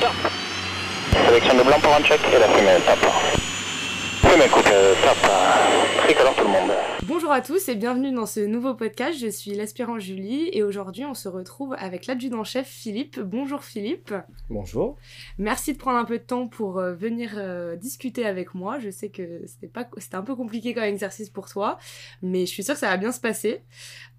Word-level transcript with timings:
top. 0.00 0.32
Sélection 1.26 1.58
de 1.58 1.62
blanc 1.62 1.78
pour 1.80 1.94
un 1.94 2.02
check 2.02 2.20
et 2.34 2.38
la 2.38 2.48
fumée 2.48 2.76
top. 2.84 3.10
Fumée 4.20 4.48
coupe 4.48 4.64
top. 4.64 5.30
Tricolore 6.04 6.34
tout 6.34 6.44
le 6.44 6.50
monde. 6.50 6.72
Bonjour 7.04 7.30
à 7.30 7.40
tous 7.40 7.68
et 7.68 7.76
bienvenue 7.76 8.10
dans 8.10 8.26
ce 8.26 8.40
nouveau 8.40 8.74
podcast. 8.74 9.16
Je 9.20 9.28
suis 9.28 9.54
l'aspirant 9.54 10.00
Julie 10.00 10.48
et 10.52 10.64
aujourd'hui 10.64 11.04
on 11.04 11.14
se 11.14 11.28
retrouve 11.28 11.76
avec 11.78 12.06
l'adjudant-chef 12.06 12.66
Philippe. 12.66 13.20
Bonjour 13.20 13.62
Philippe. 13.62 14.12
Bonjour. 14.48 14.96
Merci 15.38 15.72
de 15.74 15.78
prendre 15.78 15.98
un 15.98 16.04
peu 16.04 16.18
de 16.18 16.24
temps 16.24 16.48
pour 16.48 16.78
euh, 16.78 16.92
venir 16.92 17.34
euh, 17.36 17.76
discuter 17.76 18.26
avec 18.26 18.54
moi. 18.54 18.80
Je 18.80 18.90
sais 18.90 19.10
que 19.10 19.42
c'était 19.46 19.68
pas 19.68 19.88
c'était 19.98 20.16
un 20.16 20.22
peu 20.22 20.34
compliqué 20.34 20.74
comme 20.74 20.82
exercice 20.82 21.30
pour 21.30 21.48
toi, 21.48 21.78
mais 22.22 22.40
je 22.40 22.50
suis 22.50 22.64
sûre 22.64 22.74
que 22.74 22.80
ça 22.80 22.88
va 22.88 22.96
bien 22.96 23.12
se 23.12 23.20
passer. 23.20 23.62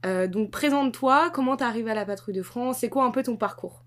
Euh, 0.06 0.28
donc 0.28 0.50
présente-toi, 0.50 1.30
comment 1.34 1.58
t'es 1.58 1.66
arrivé 1.66 1.92
à 1.92 1.96
la 1.96 2.06
patrouille 2.06 2.36
de 2.36 2.42
France, 2.42 2.78
c'est 2.80 2.90
quoi 2.90 3.04
un 3.04 3.12
peu 3.12 3.22
ton 3.22 3.36
parcours? 3.36 3.84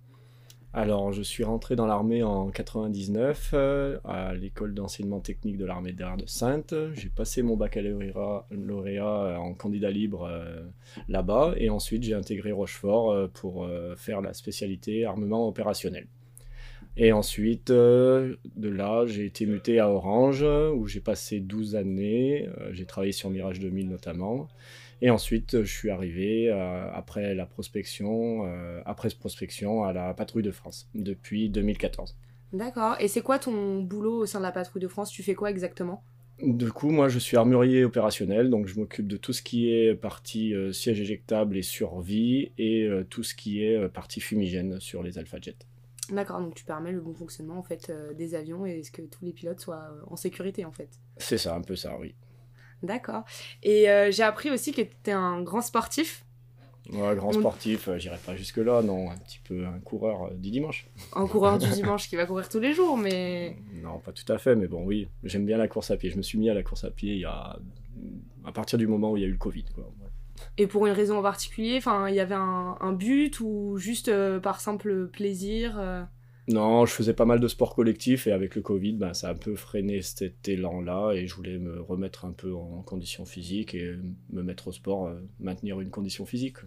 Alors, 0.77 1.13
je 1.13 1.23
suis 1.23 1.45
rentré 1.45 1.77
dans 1.77 1.87
l'armée 1.87 2.25
en 2.25 2.51
99 2.51 3.51
euh, 3.55 3.97
à 4.03 4.35
l'école 4.35 4.75
d'enseignement 4.75 5.21
technique 5.21 5.57
de 5.57 5.65
l'armée 5.65 5.93
d'air 5.93 6.17
de 6.17 6.27
Sainte. 6.27 6.75
J'ai 6.95 7.11
passé 7.11 7.43
mon 7.43 7.57
baccalauréat 7.57 8.45
lauréat, 8.51 9.07
euh, 9.07 9.37
en 9.37 9.55
candidat 9.55 9.93
libre 9.93 10.29
euh, 10.29 10.65
là-bas 11.07 11.55
et 11.59 11.71
ensuite 11.71 12.03
j'ai 12.03 12.15
intégré 12.15 12.51
Rochefort 12.51 13.29
pour 13.35 13.69
faire 13.97 14.21
la 14.21 14.35
spécialité 14.35 15.05
armement 15.05 15.47
opérationnel. 15.47 16.09
Et 16.97 17.13
ensuite, 17.13 17.71
de 17.71 18.39
là, 18.57 19.05
j'ai 19.07 19.27
été 19.27 19.47
muté 19.47 19.79
à 19.79 19.89
Orange 19.91 20.43
où 20.43 20.89
j'ai 20.89 21.01
passé 21.01 21.39
12 21.39 21.77
années. 21.77 22.49
J'ai 22.73 22.85
travaillé 22.85 23.13
sur 23.13 23.31
Mirage 23.31 23.61
2000 23.61 23.89
notamment. 23.89 24.49
Et 25.05 25.11
ensuite, 25.11 25.63
je 25.63 25.71
suis 25.71 25.91
arrivé 25.91 26.49
euh, 26.49 26.91
après 26.95 27.35
la 27.35 27.45
prospection, 27.45 28.47
euh, 28.47 28.81
après 28.87 29.11
cette 29.11 29.19
prospection 29.19 29.85
à 29.85 29.93
la 29.93 30.15
patrouille 30.15 30.43
de 30.43 30.51
France 30.51 30.89
depuis 30.95 31.51
2014. 31.51 32.17
D'accord. 32.55 32.97
Et 33.01 33.09
c'est 33.09 33.21
quoi 33.21 33.39
ton 33.39 33.83
boulot 33.83 34.21
au 34.21 34.25
sein 34.25 34.39
de 34.39 34.45
la 34.45 34.51
patrouille 34.51 34.81
de 34.81 34.89
France? 34.89 35.11
Tu 35.11 35.23
fais 35.23 35.35
quoi 35.35 35.51
exactement? 35.51 36.03
Du 36.41 36.73
coup, 36.73 36.89
moi, 36.89 37.11
je 37.11 37.19
suis 37.19 37.37
armurier 37.37 37.85
opérationnel, 37.85 38.49
donc 38.49 38.67
je 38.67 38.81
m'occupe 38.81 39.07
de 39.07 39.19
tout 39.19 39.35
ce 39.35 39.43
qui 39.43 39.71
est 39.71 39.95
partie 39.95 40.55
euh, 40.55 40.73
siège 40.73 41.03
éjectable 41.03 41.59
et 41.59 41.63
survie 41.63 42.53
et 42.57 42.89
tout 43.11 43.23
ce 43.23 43.35
qui 43.35 43.63
est 43.63 43.87
partie 43.91 44.21
fumigène 44.21 44.81
sur 44.81 45.03
les 45.03 45.19
Alpha 45.19 45.37
Jet. 45.39 45.67
D'accord, 46.11 46.41
donc 46.41 46.55
tu 46.55 46.65
permets 46.65 46.93
le 46.93 47.01
bon 47.01 47.15
fonctionnement 47.15 47.59
en 47.59 47.63
fait 47.63 47.89
euh, 47.89 48.13
des 48.13 48.35
avions 48.35 48.67
et 48.67 48.83
ce 48.83 48.91
que 48.91 49.01
tous 49.01 49.25
les 49.25 49.33
pilotes 49.33 49.61
soient 49.61 49.89
euh, 49.91 50.03
en 50.07 50.17
sécurité 50.17 50.65
en 50.65 50.73
fait. 50.73 50.91
C'est 51.17 51.39
ça, 51.39 51.55
un 51.55 51.63
peu 51.63 51.77
ça, 51.77 51.97
oui. 51.99 52.15
D'accord. 52.85 53.25
Et 53.63 53.91
euh, 53.91 54.11
j'ai 54.11 54.23
appris 54.23 54.51
aussi 54.51 54.71
que 54.73 54.83
tu 54.83 54.89
étais 54.89 55.13
un 55.13 55.43
grand 55.43 55.63
sportif, 55.63 56.25
Ouais, 56.93 57.17
grand 57.17 57.33
sportif, 57.33 57.89
euh, 57.89 57.99
j'irai 57.99 58.19
pas 58.19 58.37
jusque-là, 58.37 58.83
non, 58.83 59.11
un 59.11 59.17
petit 59.17 59.41
peu 59.43 59.65
un 59.65 59.79
coureur 59.81 60.25
euh, 60.25 60.35
du 60.35 60.51
dimanche. 60.51 60.87
un 61.17 61.27
coureur 61.27 61.57
du 61.57 61.67
dimanche 61.71 62.11
qui 62.11 62.17
va 62.17 62.27
courir 62.27 62.47
tous 62.51 62.61
les 62.61 62.75
jours, 62.75 62.99
mais 62.99 63.57
Non, 63.83 64.01
pas 64.01 64.13
tout 64.13 64.31
à 64.31 64.37
fait, 64.37 64.55
mais 64.55 64.67
bon, 64.67 64.85
oui, 64.85 65.09
j'aime 65.23 65.47
bien 65.47 65.57
la 65.57 65.67
course 65.67 65.91
à 65.91 65.97
pied. 65.97 66.11
Je 66.11 66.19
me 66.19 66.23
suis 66.23 66.37
mis 66.37 66.51
à 66.51 66.55
la 66.55 66.63
course 66.63 66.85
à 66.85 66.91
pied 66.91 67.15
il 67.15 67.21
y 67.21 67.25
a... 67.25 67.59
à 68.45 68.53
partir 68.53 68.79
du 68.79 68.87
moment 68.87 69.13
où 69.13 69.17
il 69.17 69.23
y 69.23 69.25
a 69.25 69.29
eu 69.29 69.33
le 69.33 69.39
Covid. 69.39 69.65
Quoi. 69.75 69.85
Ouais. 69.85 70.11
Et 70.59 70.67
pour 70.67 70.87
une 70.87 70.93
raison 70.93 71.19
en 71.19 71.23
particulier, 71.23 71.81
il 72.09 72.15
y 72.15 72.21
avait 72.21 72.35
un, 72.35 72.77
un 72.79 72.93
but 72.93 73.41
ou 73.41 73.79
juste 73.79 74.09
euh, 74.09 74.39
par 74.39 74.61
simple 74.61 75.09
plaisir 75.09 75.81
Non, 76.49 76.85
je 76.85 76.93
faisais 76.93 77.15
pas 77.15 77.25
mal 77.25 77.41
de 77.41 77.49
sport 77.49 77.75
collectif 77.75 78.27
et 78.27 78.33
avec 78.33 78.55
le 78.55 78.61
Covid, 78.61 78.95
ben, 78.95 79.15
ça 79.15 79.29
a 79.29 79.33
un 79.33 79.37
peu 79.37 79.57
freiné 79.57 80.03
cet 80.03 80.47
élan-là 80.47 81.13
et 81.13 81.27
je 81.27 81.35
voulais 81.35 81.59
me 81.59 81.81
remettre 81.81 82.27
un 82.27 82.33
peu 82.33 82.55
en 82.55 82.83
condition 82.83 83.25
physique 83.25 83.75
et 83.75 83.97
me 84.31 84.43
mettre 84.43 84.69
au 84.69 84.73
sport, 84.73 85.07
euh, 85.07 85.21
maintenir 85.41 85.81
une 85.81 85.91
condition 85.91 86.27
physique. 86.27 86.59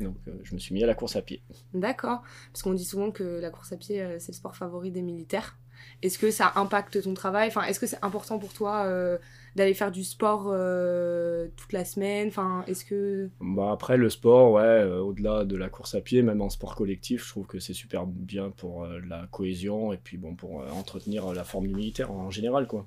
Donc 0.00 0.16
euh, 0.28 0.32
je 0.44 0.54
me 0.54 0.58
suis 0.58 0.74
mis 0.74 0.82
à 0.82 0.86
la 0.86 0.94
course 0.94 1.16
à 1.16 1.22
pied. 1.22 1.42
D'accord. 1.74 2.22
Parce 2.52 2.62
qu'on 2.62 2.72
dit 2.72 2.84
souvent 2.84 3.10
que 3.10 3.40
la 3.40 3.50
course 3.50 3.72
à 3.72 3.76
pied, 3.76 4.00
euh, 4.00 4.16
c'est 4.18 4.32
le 4.32 4.36
sport 4.36 4.56
favori 4.56 4.90
des 4.90 5.02
militaires. 5.02 5.58
Est-ce 6.02 6.18
que 6.18 6.30
ça 6.30 6.52
impacte 6.56 7.02
ton 7.02 7.14
travail? 7.14 7.48
Enfin, 7.48 7.62
est-ce 7.62 7.80
que 7.80 7.86
c'est 7.86 8.02
important 8.02 8.38
pour 8.38 8.52
toi 8.52 8.84
euh, 8.86 9.18
d'aller 9.56 9.74
faire 9.74 9.90
du 9.90 10.04
sport 10.04 10.48
euh, 10.52 11.48
toute 11.56 11.72
la 11.72 11.84
semaine? 11.84 12.28
Enfin, 12.28 12.64
est-ce 12.66 12.84
que... 12.84 13.28
Bah, 13.40 13.70
après, 13.72 13.96
le 13.96 14.08
sport, 14.10 14.52
ouais, 14.52 14.62
euh, 14.62 15.00
au-delà 15.00 15.44
de 15.44 15.56
la 15.56 15.68
course 15.68 15.94
à 15.94 16.00
pied, 16.00 16.22
même 16.22 16.40
en 16.40 16.50
sport 16.50 16.74
collectif, 16.76 17.24
je 17.24 17.30
trouve 17.30 17.46
que 17.46 17.58
c'est 17.58 17.74
super 17.74 18.06
bien 18.06 18.50
pour 18.50 18.86
la 18.86 19.26
cohésion 19.30 19.92
et 19.92 19.96
puis 19.96 20.16
bon, 20.16 20.34
pour 20.34 20.62
entretenir 20.72 21.32
la 21.32 21.44
forme 21.44 21.66
du 21.66 21.74
militaire 21.74 22.12
en 22.12 22.30
général, 22.30 22.66
quoi. 22.66 22.86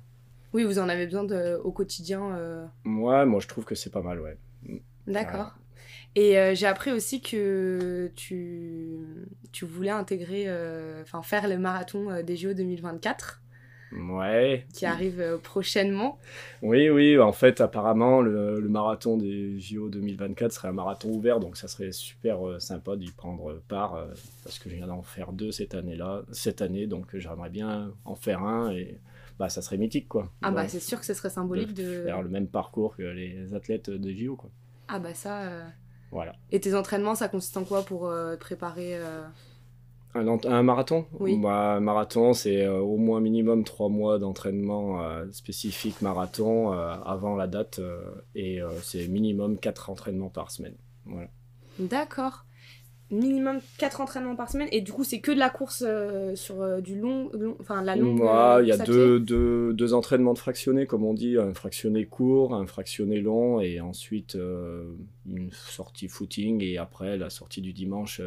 Oui, 0.54 0.64
vous 0.64 0.78
en 0.78 0.88
avez 0.88 1.06
besoin 1.06 1.24
de- 1.24 1.60
au 1.64 1.72
quotidien. 1.72 2.20
Ouais, 2.84 3.24
moi 3.26 3.40
je 3.40 3.48
trouve 3.48 3.64
que 3.64 3.74
c'est 3.74 3.90
pas 3.90 4.02
mal, 4.02 4.20
ouais. 4.20 4.36
D'accord. 5.06 5.54
Et 6.14 6.38
euh, 6.38 6.54
j'ai 6.54 6.66
appris 6.66 6.92
aussi 6.92 7.20
que 7.22 8.10
tu, 8.14 8.98
tu 9.52 9.64
voulais 9.64 9.90
intégrer, 9.90 10.44
euh, 10.46 11.00
enfin 11.02 11.22
faire 11.22 11.48
le 11.48 11.58
marathon 11.58 12.10
euh, 12.10 12.22
des 12.22 12.36
JO 12.36 12.52
2024 12.54 13.40
Ouais. 13.94 14.64
qui 14.72 14.86
arrive 14.86 15.38
prochainement. 15.42 16.18
Oui, 16.62 16.88
oui, 16.88 17.18
en 17.18 17.32
fait, 17.32 17.60
apparemment, 17.60 18.22
le, 18.22 18.58
le 18.58 18.68
marathon 18.70 19.18
des 19.18 19.60
JO 19.60 19.90
2024 19.90 20.50
serait 20.50 20.68
un 20.68 20.72
marathon 20.72 21.10
ouvert, 21.10 21.40
donc 21.40 21.58
ça 21.58 21.68
serait 21.68 21.92
super 21.92 22.38
sympa 22.58 22.96
d'y 22.96 23.10
prendre 23.10 23.60
part, 23.68 24.02
parce 24.44 24.58
que 24.58 24.70
je 24.70 24.76
viens 24.76 24.86
d'en 24.86 25.02
faire 25.02 25.32
deux 25.32 25.52
cette 25.52 25.74
année-là, 25.74 26.22
cette 26.32 26.62
année, 26.62 26.86
donc 26.86 27.14
j'aimerais 27.18 27.50
bien 27.50 27.92
en 28.06 28.14
faire 28.14 28.42
un, 28.42 28.72
et 28.72 28.98
bah, 29.38 29.50
ça 29.50 29.60
serait 29.60 29.76
mythique, 29.76 30.08
quoi. 30.08 30.30
Ah 30.40 30.50
bah 30.52 30.68
c'est 30.68 30.80
sûr 30.80 30.98
que 30.98 31.04
ce 31.04 31.12
serait 31.12 31.28
symbolique 31.28 31.74
de... 31.74 32.04
Faire 32.04 32.22
le 32.22 32.30
même 32.30 32.46
parcours 32.48 32.96
que 32.96 33.02
les 33.02 33.52
athlètes 33.52 33.90
des 33.90 34.16
JO, 34.16 34.36
quoi. 34.36 34.50
Ah 34.94 34.98
bah 34.98 35.14
ça... 35.14 35.42
euh, 35.42 35.64
Voilà. 36.10 36.34
Et 36.50 36.60
tes 36.60 36.74
entraînements, 36.74 37.14
ça 37.14 37.28
consiste 37.28 37.56
en 37.56 37.64
quoi 37.64 37.82
pour 37.82 38.06
euh, 38.06 38.36
préparer 38.36 38.96
euh, 38.98 39.22
Un, 40.14 40.62
marathon? 40.62 41.06
Oui. 41.18 41.38
bah, 41.38 41.76
Un 41.76 41.80
marathon, 41.80 42.34
c'est 42.34 42.68
au 42.68 42.98
moins 42.98 43.20
minimum 43.20 43.64
trois 43.64 43.88
mois 43.88 44.18
d'entraînement 44.18 45.00
spécifique 45.32 46.02
marathon 46.02 46.72
avant 46.72 47.34
la 47.36 47.46
date, 47.46 47.80
et 48.34 48.60
c'est 48.82 49.08
minimum 49.08 49.56
quatre 49.58 49.88
entraînements 49.88 50.28
par 50.28 50.50
semaine. 50.50 50.76
Voilà. 51.06 51.28
D'accord. 51.78 52.44
Minimum 53.12 53.60
4 53.78 54.00
entraînements 54.00 54.34
par 54.34 54.50
semaine. 54.50 54.68
Et 54.72 54.80
du 54.80 54.90
coup, 54.90 55.04
c'est 55.04 55.20
que 55.20 55.30
de 55.30 55.38
la 55.38 55.50
course 55.50 55.84
euh, 55.86 56.34
sur 56.34 56.62
euh, 56.62 56.80
du 56.80 56.98
long, 56.98 57.28
long- 57.34 57.56
Enfin, 57.60 57.82
la 57.82 57.94
longue. 57.94 58.16
Moi, 58.16 58.56
euh, 58.56 58.62
il 58.62 58.68
y 58.68 58.72
a 58.72 58.78
deux, 58.78 59.20
deux, 59.20 59.74
deux 59.74 59.92
entraînements 59.94 60.32
de 60.32 60.38
fractionnés, 60.38 60.86
comme 60.86 61.04
on 61.04 61.12
dit, 61.12 61.36
un 61.36 61.52
fractionné 61.52 62.06
court, 62.06 62.54
un 62.54 62.66
fractionné 62.66 63.20
long, 63.20 63.60
et 63.60 63.80
ensuite 63.82 64.34
euh, 64.36 64.94
une 65.30 65.52
sortie 65.52 66.08
footing, 66.08 66.62
et 66.62 66.78
après 66.78 67.18
la 67.18 67.28
sortie 67.28 67.60
du 67.60 67.72
dimanche, 67.74 68.20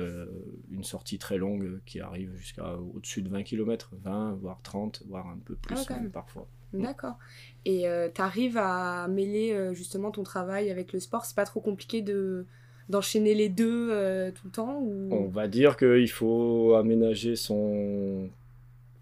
une 0.72 0.84
sortie 0.84 1.18
très 1.18 1.38
longue 1.38 1.80
qui 1.86 2.00
arrive 2.00 2.32
jusqu'à 2.38 2.76
au-dessus 2.94 3.24
de 3.24 3.30
20 3.30 3.42
km, 3.44 3.92
20, 4.04 4.38
voire 4.40 4.60
30, 4.62 5.02
voire 5.08 5.28
un 5.28 5.40
peu 5.44 5.56
plus 5.56 5.76
Ah 5.90 5.94
même, 6.00 6.12
parfois. 6.12 6.48
D'accord. 6.74 7.18
Et 7.66 7.88
euh, 7.88 8.10
t'arrives 8.10 8.58
à 8.58 9.08
mêler 9.08 9.70
justement 9.74 10.12
ton 10.12 10.24
travail 10.24 10.70
avec 10.70 10.94
le 10.94 11.00
sport 11.00 11.26
C'est 11.26 11.36
pas 11.36 11.46
trop 11.46 11.62
compliqué 11.62 12.02
de 12.02 12.46
d'enchaîner 12.90 13.34
les 13.34 13.50
deux 13.50 13.90
euh, 13.92 14.32
tout 14.32 14.46
le 14.46 14.52
temps 14.52 14.80
ou... 14.82 15.10
On 15.12 15.28
va 15.28 15.48
dire 15.48 15.78
qu'il 15.78 16.10
faut 16.10 16.76
aménager 16.76 17.36
son... 17.36 18.30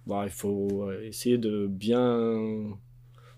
Bah, 0.07 0.23
il 0.25 0.31
faut 0.31 0.83
euh, 0.89 1.01
essayer 1.03 1.37
de 1.37 1.65
bien 1.67 2.77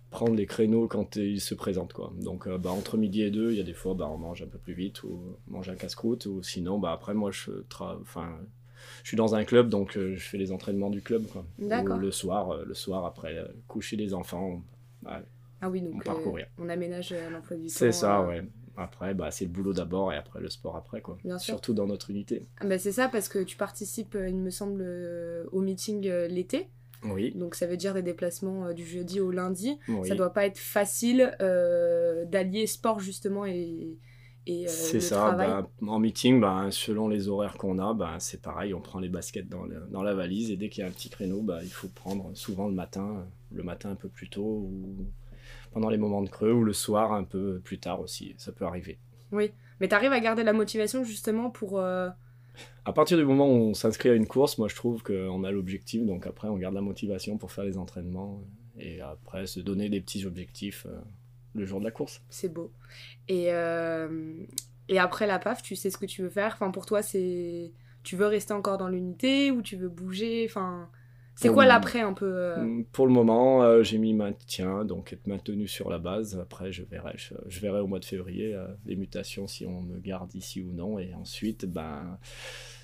prendre 0.09 0.35
les 0.35 0.45
créneaux 0.45 0.87
quand 0.87 1.15
ils 1.17 1.41
se 1.41 1.53
présentent. 1.55 1.93
Quoi. 1.93 2.11
Donc 2.21 2.47
euh, 2.47 2.57
bah, 2.57 2.71
entre 2.71 2.97
midi 2.97 3.21
et 3.21 3.31
deux, 3.31 3.51
il 3.51 3.57
y 3.57 3.61
a 3.61 3.63
des 3.63 3.73
fois 3.73 3.93
bah, 3.93 4.09
on 4.11 4.17
mange 4.17 4.41
un 4.41 4.47
peu 4.47 4.57
plus 4.57 4.73
vite 4.73 5.03
ou 5.03 5.19
on 5.49 5.53
mange 5.53 5.69
un 5.69 5.75
casse-croûte. 5.75 6.25
Ou 6.25 6.41
sinon, 6.41 6.79
bah, 6.79 6.91
après 6.91 7.13
moi 7.13 7.31
je, 7.31 7.51
tra... 7.69 7.97
enfin, 8.01 8.29
je 9.03 9.09
suis 9.09 9.17
dans 9.17 9.35
un 9.35 9.43
club 9.43 9.69
donc 9.69 9.97
euh, 9.97 10.15
je 10.15 10.23
fais 10.23 10.37
les 10.37 10.51
entraînements 10.51 10.89
du 10.89 11.01
club. 11.01 11.27
Quoi. 11.27 11.45
Ou 11.59 11.69
le 11.99 12.11
soir, 12.11 12.63
le 12.65 12.73
soir 12.73 13.05
après 13.05 13.35
coucher 13.67 13.95
les 13.97 14.13
enfants. 14.13 14.63
on- 15.03 15.09
ouais, 15.09 15.21
Ah 15.61 15.69
oui, 15.69 15.83
on 15.85 15.91
donc 15.91 16.03
parcourt 16.03 16.37
euh, 16.37 16.41
on 16.57 16.69
aménage 16.69 17.13
l'emploi 17.31 17.57
du 17.57 17.63
temps. 17.63 17.69
C'est 17.73 17.91
ça, 17.91 18.21
ouais. 18.25 18.43
Après, 18.77 19.13
bah, 19.13 19.31
c'est 19.31 19.45
le 19.45 19.51
boulot 19.51 19.73
d'abord 19.73 20.11
et 20.13 20.17
après 20.17 20.39
le 20.41 20.49
sport 20.49 20.75
après. 20.75 21.01
Quoi. 21.01 21.17
Bien 21.23 21.37
sûr. 21.37 21.53
Surtout 21.55 21.73
dans 21.73 21.87
notre 21.87 22.09
unité. 22.09 22.45
Ah 22.59 22.65
bah, 22.67 22.77
c'est 22.77 22.91
ça 22.91 23.07
parce 23.09 23.29
que 23.29 23.39
tu 23.43 23.55
participes, 23.57 24.15
euh, 24.15 24.27
il 24.29 24.37
me 24.37 24.49
semble, 24.49 24.81
euh, 24.85 25.45
au 25.51 25.61
meeting 25.61 26.07
euh, 26.07 26.27
l'été. 26.27 26.67
Oui. 27.03 27.31
Donc 27.35 27.55
ça 27.55 27.67
veut 27.67 27.77
dire 27.77 27.93
des 27.93 28.01
déplacements 28.01 28.73
du 28.73 28.85
jeudi 28.85 29.19
au 29.19 29.31
lundi. 29.31 29.77
oui. 29.87 30.07
Ça 30.07 30.15
doit 30.15 30.33
pas 30.33 30.45
être 30.45 30.57
facile 30.57 31.35
euh, 31.41 32.25
d'allier 32.25 32.65
sport 32.67 32.99
justement 32.99 33.45
et, 33.45 33.95
et 34.47 34.65
euh, 34.65 34.69
C'est 34.69 34.99
ça, 35.01 35.31
bah, 35.33 35.69
en 35.87 35.99
meeting, 35.99 36.41
bah, 36.41 36.67
selon 36.71 37.07
les 37.07 37.27
horaires 37.27 37.57
qu'on 37.57 37.77
a, 37.79 37.93
bah, 37.93 38.15
c'est 38.19 38.41
pareil, 38.41 38.73
on 38.73 38.81
prend 38.81 38.99
les 38.99 39.09
baskets 39.09 39.47
dans, 39.47 39.63
le- 39.63 39.87
dans 39.91 40.01
la 40.03 40.15
valise 40.15 40.49
et 40.51 40.57
dès 40.57 40.69
qu'il 40.69 40.81
y 40.81 40.83
a 40.83 40.89
un 40.89 40.91
petit 40.91 41.09
créneau, 41.09 41.41
bah, 41.41 41.59
il 41.63 41.69
faut 41.69 41.87
prendre 41.89 42.31
souvent 42.33 42.67
le 42.67 42.73
matin, 42.73 43.25
le 43.53 43.63
matin 43.63 43.91
un 43.91 43.95
peu 43.95 44.09
plus 44.09 44.29
tôt 44.29 44.41
ou 44.71 45.05
pendant 45.71 45.89
les 45.89 45.97
moments 45.97 46.21
de 46.21 46.29
creux 46.29 46.51
ou 46.51 46.63
le 46.63 46.73
soir 46.73 47.13
un 47.13 47.23
peu 47.23 47.59
plus 47.63 47.79
tard 47.79 47.99
aussi, 47.99 48.35
ça 48.37 48.51
peut 48.51 48.65
arriver. 48.65 48.97
Oui, 49.31 49.51
mais 49.79 49.87
t'arrives 49.87 50.13
à 50.13 50.19
garder 50.19 50.43
la 50.43 50.53
motivation 50.53 51.03
justement 51.03 51.49
pour... 51.49 51.79
euh, 51.79 52.09
À 52.85 52.93
partir 52.93 53.17
du 53.17 53.25
moment 53.25 53.47
où 53.47 53.55
on 53.55 53.73
s'inscrit 53.73 54.09
à 54.09 54.13
une 54.13 54.27
course, 54.27 54.57
moi 54.57 54.67
je 54.67 54.75
trouve 54.75 55.03
qu'on 55.03 55.43
a 55.43 55.51
l'objectif, 55.51 56.05
donc 56.05 56.27
après 56.27 56.47
on 56.47 56.57
garde 56.57 56.75
la 56.75 56.81
motivation 56.81 57.37
pour 57.37 57.51
faire 57.51 57.65
les 57.65 57.77
entraînements 57.77 58.41
et 58.77 59.01
après 59.01 59.47
se 59.47 59.59
donner 59.59 59.89
des 59.89 60.01
petits 60.01 60.25
objectifs 60.25 60.85
euh, 60.85 60.99
le 61.53 61.65
jour 61.65 61.79
de 61.79 61.85
la 61.85 61.91
course. 61.91 62.21
C'est 62.29 62.53
beau. 62.53 62.71
Et, 63.27 63.53
euh, 63.53 64.33
et 64.87 64.99
après 64.99 65.27
la 65.27 65.39
PAF, 65.39 65.61
tu 65.61 65.75
sais 65.75 65.89
ce 65.89 65.97
que 65.97 66.05
tu 66.05 66.21
veux 66.21 66.29
faire? 66.29 66.51
Enfin, 66.53 66.71
pour 66.71 66.85
toi, 66.85 67.01
c'est. 67.01 67.71
Tu 68.03 68.15
veux 68.17 68.27
rester 68.27 68.53
encore 68.53 68.77
dans 68.77 68.89
l'unité 68.89 69.51
ou 69.51 69.61
tu 69.61 69.77
veux 69.77 69.89
bouger? 69.89 70.45
Enfin. 70.47 70.89
C'est 71.35 71.49
quoi 71.49 71.63
le- 71.63 71.69
l'après 71.69 71.99
un 72.01 72.13
peu 72.13 72.25
euh, 72.25 72.57
Mm, 72.63 72.85
Pour 72.85 73.07
le 73.07 73.13
moment, 73.13 73.63
euh, 73.63 73.83
j'ai 73.83 73.97
mis 73.97 74.13
maintien, 74.13 74.85
donc 74.85 75.11
être 75.13 75.27
maintenu 75.27 75.67
sur 75.67 75.89
la 75.89 75.99
base. 75.99 76.39
Après, 76.39 76.71
je 76.71 76.83
verrai, 76.83 77.13
je, 77.17 77.33
je 77.47 77.59
verrai 77.59 77.79
au 77.81 77.87
mois 77.87 77.99
de 77.99 78.05
février 78.05 78.53
euh, 78.55 78.67
les 78.85 78.95
mutations, 78.95 79.45
si 79.47 79.65
on 79.65 79.81
me 79.81 79.99
garde 79.99 80.33
ici 80.35 80.61
ou 80.61 80.71
non. 80.71 80.97
Et 80.97 81.13
ensuite, 81.13 81.65
ben, 81.65 82.17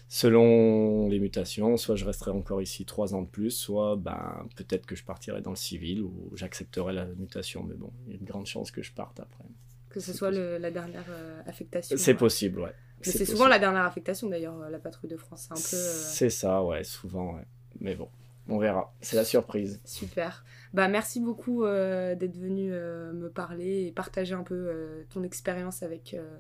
selon 0.10 1.08
les 1.08 1.20
mutations, 1.20 1.78
soit 1.78 1.96
je 1.96 2.06
resterai 2.06 2.32
encore 2.32 2.62
ici 2.62 2.86
trois 2.86 3.16
ans 3.16 3.22
de 3.22 3.28
plus, 3.28 3.52
soit 3.52 3.96
ben, 3.96 4.46
peut-être 4.56 4.86
que 4.86 4.96
je 4.96 5.04
partirai 5.04 5.42
dans 5.42 5.52
le 5.52 5.56
civil 5.56 6.02
ou 6.02 6.32
j'accepterai 6.36 6.94
la 6.94 7.06
mutation. 7.06 7.64
Mais 7.64 7.76
bon, 7.76 7.92
il 8.08 8.12
y 8.14 8.16
a 8.16 8.20
une 8.20 8.26
grande 8.26 8.46
chance 8.46 8.72
que 8.72 8.82
je 8.82 8.92
parte 8.92 9.20
après. 9.20 9.46
que 9.90 10.00
ce 10.00 10.14
soit 10.14 10.32
le- 10.32 10.58
la 10.58 10.72
dernière 10.72 11.04
euh, 11.10 11.42
affectation 11.46 11.98
C'est 11.98 12.12
ouais. 12.12 12.18
possible, 12.18 12.62
ouais. 12.62 12.74
C'est 13.02 13.26
souvent 13.26 13.48
la 13.48 13.60
dernière 13.60 13.84
affectation 13.84 14.30
d'ailleurs, 14.30 14.58
euh, 14.62 14.70
la 14.70 14.80
patrouille 14.80 15.10
de 15.10 15.18
France. 15.18 15.48
C'est 15.50 15.54
un 15.54 15.56
peu. 15.56 15.76
euh, 15.76 15.94
C'est 15.94 16.30
ça, 16.30 16.64
ouais, 16.64 16.84
souvent, 16.86 17.36
ouais. 17.36 17.44
Mais 17.82 17.96
bon, 17.96 18.08
on 18.50 18.58
verra. 18.60 18.94
C'est 19.02 19.16
la 19.16 19.24
surprise. 19.26 19.80
Super. 19.86 20.44
Bah 20.74 20.88
merci 20.88 21.20
beaucoup 21.20 21.64
euh, 21.66 22.16
d'être 22.16 22.38
venu 22.38 22.70
euh, 22.72 23.12
me 23.14 23.30
parler 23.30 23.86
et 23.88 23.92
partager 23.92 24.34
un 24.34 24.44
peu 24.44 24.56
euh, 24.56 25.04
ton 25.14 25.24
expérience 25.24 25.84
avec, 25.84 26.14
euh, 26.14 26.38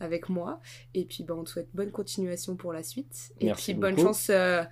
avec 0.00 0.28
moi. 0.28 0.60
Et 0.94 1.04
puis 1.04 1.24
bah, 1.24 1.34
on 1.36 1.44
te 1.44 1.50
souhaite 1.50 1.68
bonne 1.74 1.90
continuation 1.90 2.56
pour 2.56 2.72
la 2.72 2.82
suite. 2.82 3.30
Et 3.40 3.46
Merci 3.46 3.72
puis 3.72 3.80
bonne 3.80 3.98
chance 3.98 4.28
euh, 4.30 4.62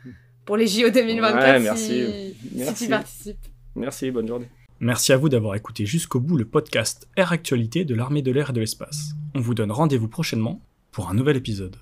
pour 0.45 0.57
les 0.57 0.67
JO 0.67 0.91
2024 0.91 1.35
Ouais, 1.45 1.59
si- 1.59 1.63
merci. 1.65 2.35
si, 2.35 2.57
Merci. 2.57 2.85
tu 2.85 2.91
participes. 2.91 3.47
Merci, 3.75 4.11
bonne 4.11 4.27
journée. 4.29 4.49
Merci 4.81 5.13
à 5.13 5.17
vous 5.17 5.29
d'avoir 5.29 5.55
écouté 5.55 5.87
jusqu'au 5.87 6.21
bout 6.21 6.37
le 6.37 6.45
podcast 6.45 7.09
Air 7.17 7.33
Actualité 7.33 7.85
de 7.85 7.95
l'armée 7.95 8.23
de 8.23 8.31
l'air 8.31 8.51
et 8.51 8.53
de 8.53 8.61
l'espace. 8.61 9.13
On 9.35 9.41
vous 9.41 9.55
donne 9.55 9.73
rendez-vous 9.73 10.09
prochainement 10.09 10.61
pour 10.93 11.09
un 11.09 11.15
nouvel 11.15 11.37
épisode. 11.37 11.77